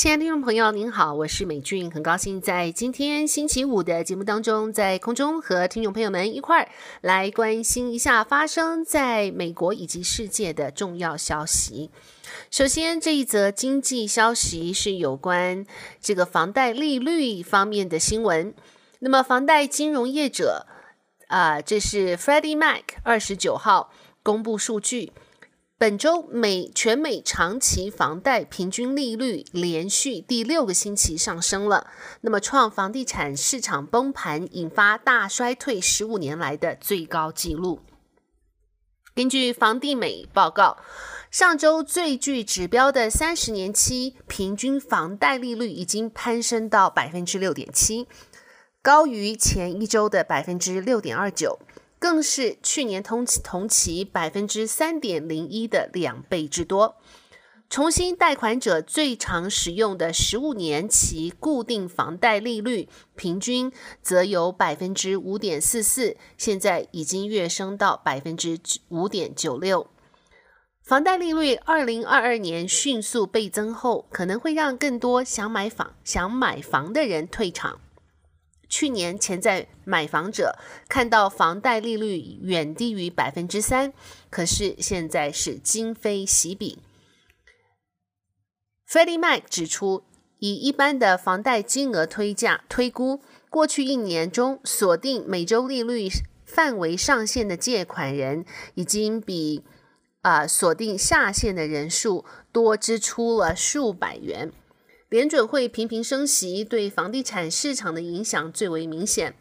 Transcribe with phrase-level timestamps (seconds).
[0.00, 6.68] 亲爱的听众朋友，您好，我是美俊，很高兴在今天星期五的节目当中，在空中和听众朋友们一块儿
[7.02, 11.90] 来关心一下发生在美国以及世界的重要消息。
[12.50, 15.66] 首先，这一则经济消息是有关
[16.00, 18.54] 这个房贷利率方面的新闻。
[19.00, 20.66] 那么，房贷金融业者
[21.26, 23.92] 啊、这是 Freddie Mac 二十九号
[24.22, 25.12] 公布数据。
[25.80, 31.86] 本周美全美长期房贷平均利率连续第六个星期上升了，
[32.20, 37.80] 那么创房地产市场崩盘引发大衰退十五年来的最高纪录。
[39.14, 40.76] 根据房地美报告，
[41.30, 48.06] 上周最具指标的三十年期平均房贷利率已经攀升到百分之六点七，
[48.82, 51.58] 高于前一周的百分之六点二九。
[52.00, 56.96] 更是去年同期同期百分之三点零一的两倍之多。
[57.68, 63.70] 重新贷款者最常使用的十五年期固定房贷利率平均
[64.02, 69.86] 则由百分之五点四四，现在已经跃升到百分之五点九六。
[70.82, 77.78] 房贷利率二零二二年迅速倍增后，可能会让更多想买房想买房的人退场。
[78.70, 80.56] 去年潜在买房者
[80.88, 83.92] 看到房贷利率远低于百分之三，
[84.30, 86.78] 可是现在是今非昔比。
[88.88, 90.04] Freddie Mac 指出，
[90.38, 96.08] 以一般的房贷金额推价推估，过去一年中锁定每周利率
[96.44, 99.64] 范围上限的借款人，已经比
[100.22, 104.52] 啊、锁定下限的人数多支出了数百元。
[105.10, 109.34] 联准会频频升息，对房地产市场的影响最为明显。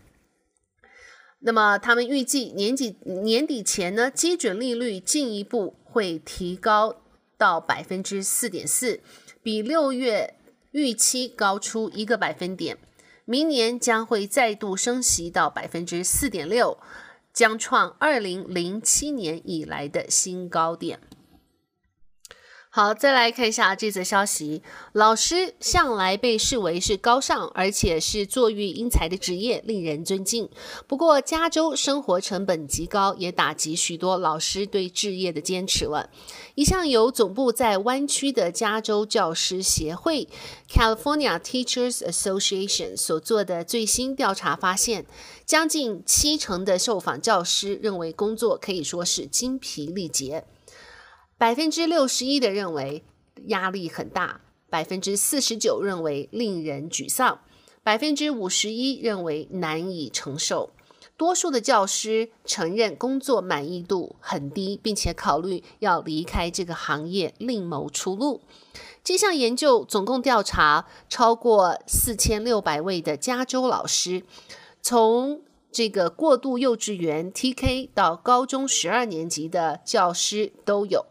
[1.41, 6.95] 那么，他们预计年底年底前呢，基准利率进一步会提高
[7.37, 8.99] 到百分之四点四，
[9.43, 10.33] 比六月
[10.71, 12.79] 预期高出一个百分点。
[13.25, 16.79] 明年将会再度升息到百分之四点六，
[17.31, 20.99] 将创二零零七年以来的新高点。
[22.71, 24.61] 好，再来看一下这则消息。
[24.93, 30.47] 老师向来被视为是高尚而且是作育英才的职业，令人尊敬。
[30.85, 36.11] 不过，加州生活成本极高，也打击许多老师对置业的坚持了。
[36.53, 40.27] 一项由总部在湾区的加州教师协会
[40.71, 45.07] （California Teachers Association） 所做的最新调查发现，
[45.43, 50.45] 将近七成的受访教师认为工作可以说是精疲力竭。
[51.39, 53.01] 百分之六十一的认为
[53.45, 57.39] 压力很大，百分之四十九认为令人沮丧，
[57.81, 60.71] 百分之五十一认为难以承受。
[61.15, 68.41] 多数的教师承认工作满意度很低，并且考虑要离开这个行业，另谋出路。
[69.01, 74.23] 这项研究总共调查超过四千六百位的加州老师，
[74.81, 81.05] 从这个过渡幼稚园 TK 到高中十二年级的教师都有。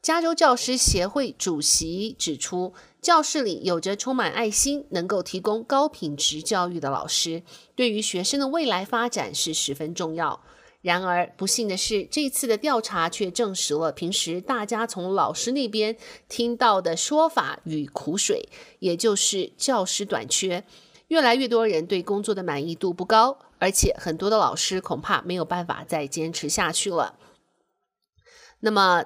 [0.00, 2.72] 加州教师协会主席指出，
[3.02, 7.42] 教室里有着充满爱心、能够提供高品质教育的老师，
[7.74, 10.40] 对于学生的未来发展是十分重要。
[10.80, 15.96] 然而，不幸的是，这次的调查却证实了平时大家从老师那边
[16.28, 18.48] 听到的说法与苦水，
[18.78, 20.62] 也就是教师短缺，
[21.08, 27.18] 越来越多人对工作的满意度不高，而且很多的老师恐怕没有办法再坚持下去了。
[28.60, 29.04] 那么，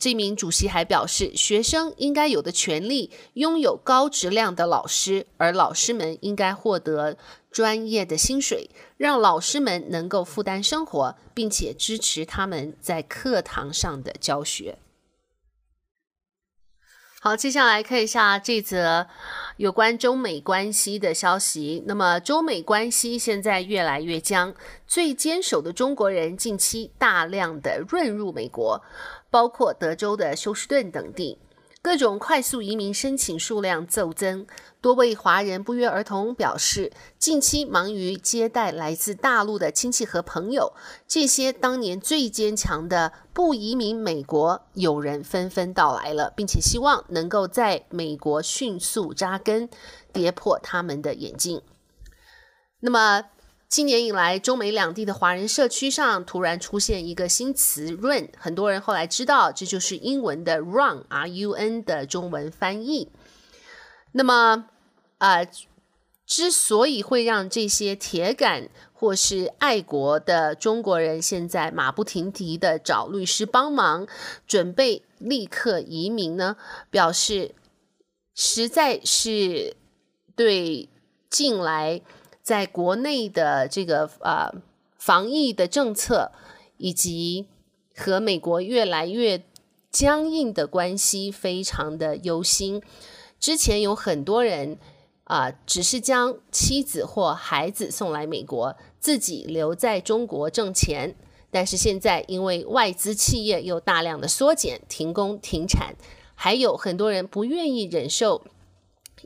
[0.00, 7.16] 这名主席还表示，学生应该有的权利拥有高质量的老师，而老师们应该获得
[7.52, 14.78] 专业的薪水，让老师们能够负担生活，并且支持他们在课堂上的教学。
[17.20, 19.06] 好，接下来看一下这则
[19.56, 21.84] 有关中美关系的消息。
[21.86, 24.52] 那么，中美关系现在越来越僵，
[24.88, 28.82] 最坚守的中国人近期大量的润入美国。
[29.32, 31.38] 包括德州的休斯顿等地，
[31.80, 34.46] 各种快速移民申请数量骤增。
[34.82, 40.74] 多位华人不约而同表示，近期忙于接待来自大陆的亲戚和朋友。
[41.08, 49.70] 这些当年最坚强的不移民美国友人纷纷到来了，并且希望能够在美国迅速扎根，
[50.12, 51.62] 跌破他们的眼镜。
[52.80, 53.24] 那么，
[53.72, 63.08] 今年以来，中美两地的华人社区上突然出现一个新词 “run”，很多人后来知道这就是英文的 “run”，R-U-N 的中文翻译。
[64.12, 64.66] 那么，
[65.16, 65.38] 啊、
[66.26, 74.06] 之所以会让这些铁杆或是爱国的中国人现在马不停蹄的找律师帮忙，
[74.46, 76.58] 准备立刻移民呢？
[76.90, 77.54] 表示
[78.34, 79.74] 实在是
[80.36, 80.90] 对
[81.30, 82.02] 近来
[82.42, 84.50] 在国内的这个呃
[84.96, 86.32] 防疫的政策，
[86.76, 87.46] 以及
[87.96, 89.42] 和美国越来越
[89.90, 92.82] 僵硬的关系，非常的忧心。
[93.38, 94.78] 之前有很多人
[95.24, 101.14] 啊、只是将妻子或孩子送来美国，自己留在中国挣钱。
[101.50, 105.94] 但是现在，因为外资企业又大量的缩减、停工、停产，
[106.34, 108.42] 还有很多人不愿意忍受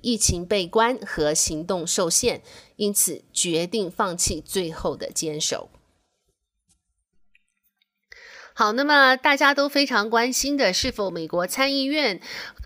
[0.02, 2.42] 疫情被关和行动受限，
[2.76, 5.68] 因此决定放弃最后的坚守。
[8.54, 12.20] 好，那么大家都非常关心的，是否美国参议院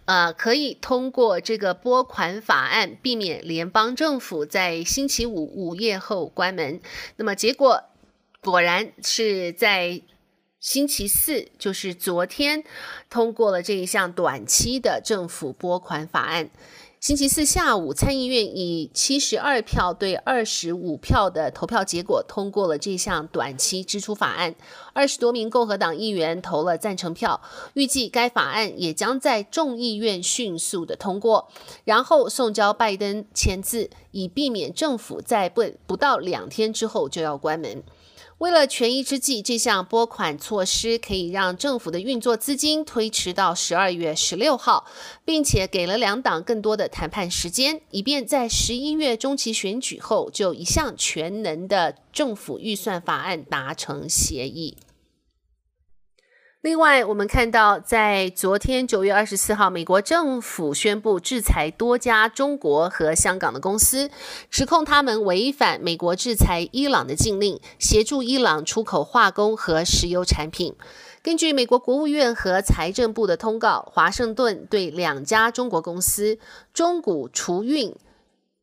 [0.04, 6.80] 呃可以通过这个拨款法案，避免联邦政府在星期五午夜后关门？
[7.16, 7.84] 那么结果。
[8.42, 10.00] 果然是在
[10.60, 12.64] 星期四，就是昨天，
[13.10, 16.48] 通过了这一项短期的政府拨款法案。
[17.00, 24.54] 星期四下午，参议院以七十二票对二十五票的投票结果通过了这项短期支出法案。
[24.92, 27.40] 二十多名共和党议员投了赞成票，
[27.72, 31.48] 预计该法案也将在众议院迅速的通过，
[31.84, 37.82] 然后送交拜登签字，以避免政府在不不到两天之后就要关门。
[38.40, 44.86] 为了权宜之计，这项拨款措施可以让政府的运作资金推迟到十二月十六号，
[45.26, 54.78] 并且给了两党更多的谈判时间，以便在十一月中期选举后就一项全能的政府预算法案达成协议。
[56.62, 64.10] 另外，我们看到，在昨天九月二十四号，美国政府宣布制裁多家中国和香港的公司，
[64.50, 70.74] 指控他们违反美国制裁伊朗的禁令，协助伊朗出口化工和石油产品。
[71.22, 76.38] 根据美国国务院和财政部的通告，华盛顿对两家中国公司
[76.74, 77.96] 中古储运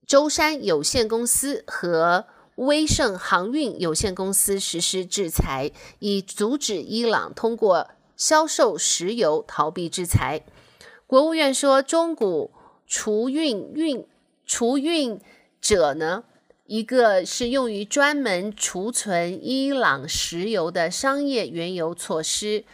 [0.05, 2.27] 舟山有限公司和
[2.57, 10.43] 威盛航运有限公司实施制裁，以阻止伊朗通过销售石油逃避制裁。
[11.05, 12.51] 国务院说，中古
[12.87, 14.07] 储运运
[14.43, 15.21] 储运
[15.61, 16.23] 者呢，
[16.65, 22.65] 一个是用于专门储存伊朗石油的商业原油措施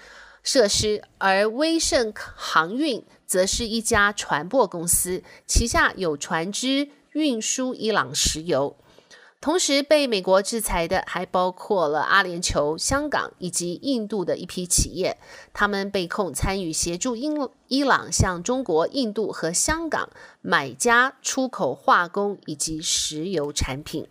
[0.41, 8.77] 设施，而威盛航运则是一家船舶公司，旗下有船只运输伊朗石油。
[9.43, 15.17] 同时被美国制裁的还包括了阿联酋、香港以及印度的一批企业，
[15.51, 20.07] 他们被控参与协助英伊朗向中国、印度和香港
[20.39, 24.07] 买家出口化工以及石油产品。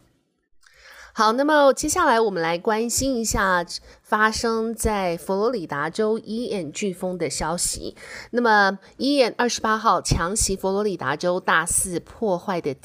[1.15, 3.65] 好，那么接下来我们来关心一下
[4.03, 7.97] 发生在佛罗里达州伊恩飓风的消息。
[8.33, 12.77] 那么伊恩二十八号强袭佛罗里达州，大肆破坏的。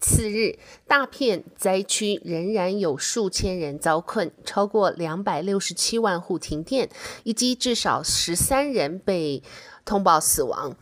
[0.00, 6.88] 次日，大片灾区仍然有数千人遭困，超过两百六十七万户停电，
[7.24, 9.42] 以及至少十三人被
[9.84, 10.76] 通报死亡。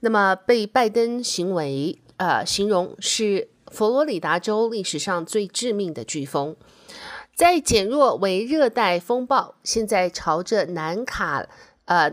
[0.00, 6.56] 那么，被拜登行为呃形容是佛罗里达州历史上最致命的飓风，
[7.36, 11.46] 在减弱为热带风暴，现在朝着南卡
[11.84, 12.10] 呃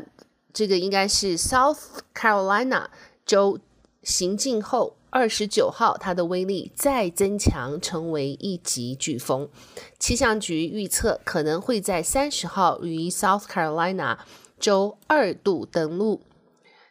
[0.51, 1.79] 这个应该是 South
[2.13, 2.87] Carolina
[3.25, 3.59] 州
[4.03, 4.97] 行进后。
[5.11, 9.49] 二十九号，它的威力再增强，成为一级飓风。
[9.97, 14.19] 气象局预测可能会在三十号于 South Carolina
[14.59, 16.21] 州二度登陆。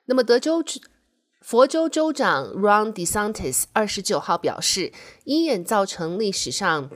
[0.06, 0.64] 那么，德州
[1.40, 4.92] 佛州州长 Ron DeSantis 二十九号表示，
[5.24, 6.90] 伊恩造成历史上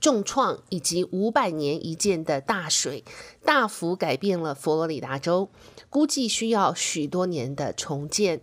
[0.00, 3.04] 重创以及五百年一见的大水，
[3.44, 5.50] 大幅改变了佛罗里达州，
[5.90, 8.40] 估计需要许多年的重建。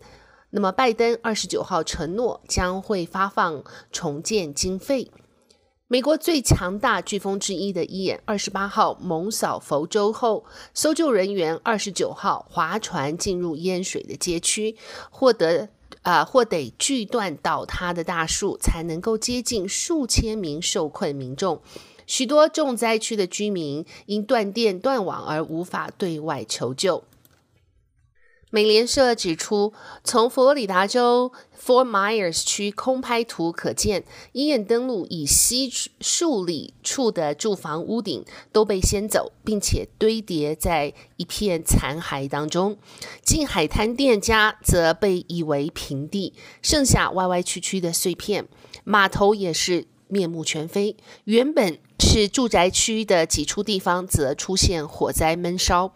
[0.56, 5.12] 那么，拜登二十九号承诺将会发放重建经费。
[5.90, 14.78] 美国最强大飓风之一的伊恩二十八号猛扫佛州后，搜救人员二十九号划船进入淹水的街区，
[15.10, 15.68] 获得
[16.04, 21.60] 啊、呃，或得锯断倒塌的大树，才能够接近数千名受困民众。
[22.08, 27.04] 许多重灾区的居民因断电断网而无法对外求救。
[28.56, 35.70] 美联社指出，从佛罗里达州 Fort Myers 区空拍图可见，医院登陆以西
[36.00, 42.78] 数里处的住房屋顶都被掀走，并且堆叠在一片残骸当中。
[43.22, 48.48] 近海滩店家则被夷为平地，剩下歪歪曲曲的碎片。
[48.86, 50.96] 码头也是面目全非。
[51.26, 55.92] 原本是住宅区的几处地方，则出现火灾闷烧。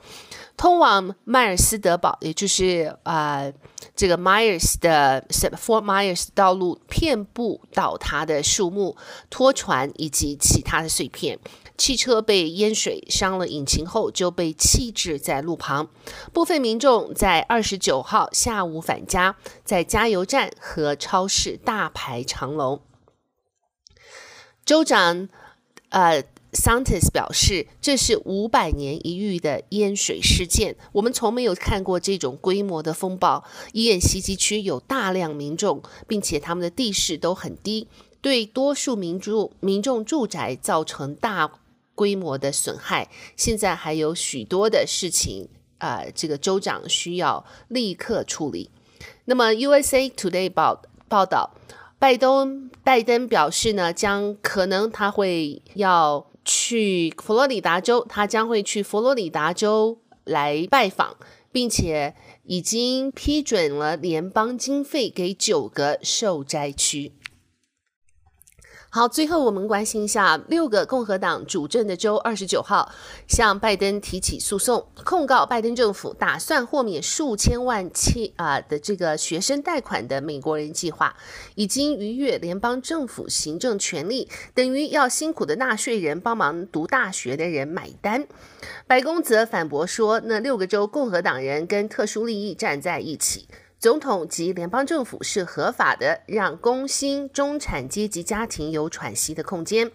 [0.57, 3.53] 通往迈尔斯德堡，也就是、呃，
[3.95, 8.97] 这个 Myers 的 Fort Myers 道路，遍布倒塌的树木、
[9.29, 11.39] 拖船以及其他的碎片。
[11.77, 15.87] 汽车被淹水伤了引擎后，就被弃置在路旁。
[16.33, 22.81] 部分民众在二十九号下午返家，在加油站和超市大排长龙。
[24.65, 25.29] 州长，
[25.89, 26.23] 呃。
[26.51, 30.75] Santis 表示，这是五百年一遇的淹水事件。
[30.93, 33.43] 我们从没有看过这种规模的风暴。
[33.71, 37.87] 医院袭击区有大量民众，并且他们的地势都很低，
[38.19, 41.51] 对多数民住民众住宅造成大
[41.93, 43.11] 规模的损害。
[43.37, 48.71] 现在还有许多的事情，呃，这个州长需要立刻处理。
[49.25, 51.51] 那么，USA Today 报报道，
[51.99, 56.25] 拜登拜登表示呢，将可能他会要。
[56.45, 61.15] 去佛罗里达州，他将会去佛罗里达州来拜访，
[61.51, 62.15] 并且
[62.45, 67.11] 已经批准了联邦经费给九个受灾区。
[68.91, 72.91] 好，最后我们关心一下六个共和党主政的州，二十九号
[73.27, 81.15] 向拜登提起诉讼，控告拜登政府打算豁免数千万期啊的这个学生贷款的美国人计划，
[81.53, 88.27] 已经逾越联邦政府行政权力，等于要辛苦的纳税人帮忙读大学的人买单。
[88.87, 93.47] 白宫则反驳说，那六个州共和党人跟特殊利益站在一起。
[93.79, 99.89] 总统及联邦政府是合法的，让工薪中产阶级家庭有喘息的空间，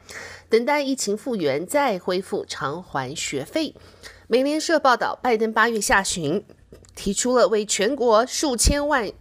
[0.48, 3.74] 等待疫情复原再恢复偿还学费。
[4.26, 6.42] 美联社报道，拜登八月下旬
[6.94, 9.12] 提出了为全国数千万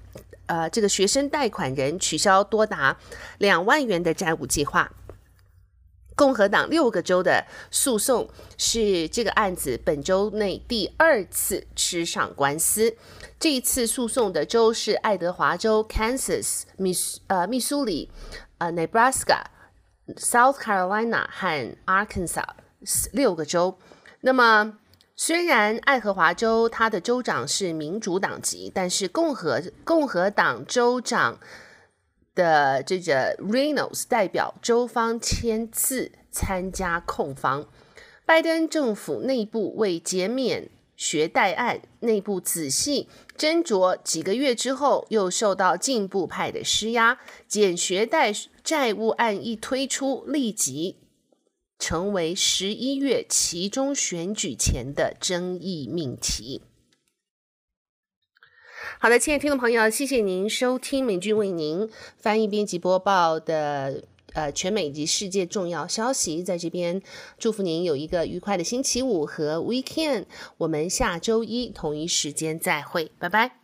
[0.45, 2.97] 呃这个学生贷款人取消多达
[3.39, 4.89] 两万元的债务计划。
[6.15, 12.95] 共和党六个州的诉讼是这个案子本周内第二次吃上官司。
[13.39, 16.93] 这一次诉讼的州是爱德华州、Kansas、密
[17.27, 18.11] 呃密苏里、
[18.59, 19.43] 呃 Nebraska、
[20.15, 22.45] South Carolina 和 Arkansas
[23.11, 23.77] 六个州。
[24.21, 24.77] 那么，
[25.15, 31.39] 虽然爱荷华州它的州长是民主党籍，但是共和共和党州长。
[32.35, 37.67] 的这个 Reynolds 代表州方签字参加控方，
[38.25, 50.97] 拜登政府内部为减免学贷案内部仔细斟酌，几个月之后又受到进步派的施压，减学贷债务案一推出，立即
[51.77, 56.61] 成为十一月期中选举前的争议命题。
[59.03, 67.01] 好的，亲爱的听众朋友，谢谢您收听美君为您翻译编辑播报的呃全美及世界重要消息，在这边
[67.37, 70.23] 祝福您有一个愉快的星期五和 weekend，
[70.57, 73.57] 我们下周一同一时间再会，拜拜。